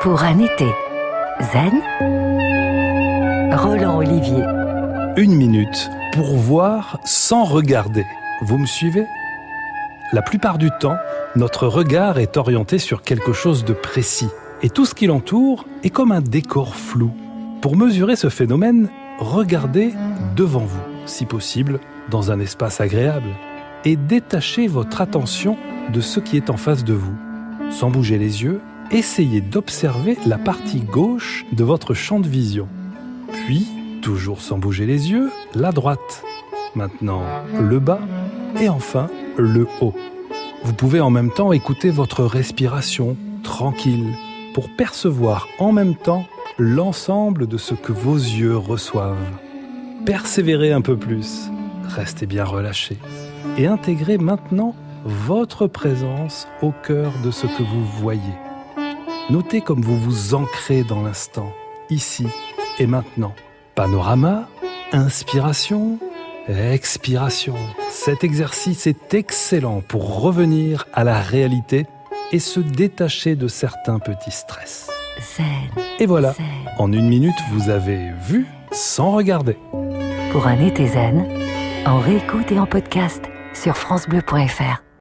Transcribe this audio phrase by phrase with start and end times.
[0.00, 0.66] Pour un été
[1.40, 1.82] zen,
[3.52, 4.44] Roland Olivier.
[5.16, 8.06] Une minute pour voir sans regarder.
[8.42, 9.04] Vous me suivez?
[10.12, 10.96] La plupart du temps,
[11.34, 14.28] notre regard est orienté sur quelque chose de précis
[14.62, 17.10] et tout ce qui l'entoure est comme un décor flou.
[17.60, 18.88] Pour mesurer ce phénomène,
[19.18, 19.92] regardez
[20.36, 23.30] devant vous, si possible, dans un espace agréable,
[23.84, 25.56] et détachez votre attention
[25.92, 27.16] de ce qui est en face de vous.
[27.70, 28.60] Sans bouger les yeux,
[28.90, 32.68] essayez d'observer la partie gauche de votre champ de vision.
[33.32, 33.66] Puis,
[34.02, 36.22] toujours sans bouger les yeux, la droite.
[36.74, 37.22] Maintenant,
[37.60, 38.00] le bas
[38.60, 39.94] et enfin le haut.
[40.64, 44.14] Vous pouvez en même temps écouter votre respiration tranquille
[44.54, 46.24] pour percevoir en même temps
[46.58, 49.16] l'ensemble de ce que vos yeux reçoivent.
[50.04, 51.50] Persévérez un peu plus,
[51.84, 52.96] restez bien relâché
[53.56, 58.47] et intégrez maintenant votre présence au cœur de ce que vous voyez.
[59.30, 61.52] Notez comme vous vous ancrez dans l'instant,
[61.90, 62.26] ici
[62.78, 63.34] et maintenant.
[63.74, 64.48] Panorama,
[64.92, 65.98] inspiration,
[66.48, 67.54] expiration.
[67.90, 71.86] Cet exercice est excellent pour revenir à la réalité
[72.32, 74.90] et se détacher de certains petits stress.
[75.36, 75.84] Zen.
[75.98, 76.34] Et voilà,
[76.78, 79.58] en une minute, vous avez vu sans regarder.
[80.32, 81.26] Pour un été zen,
[81.86, 84.87] en réécoute et en podcast sur FranceBleu.fr.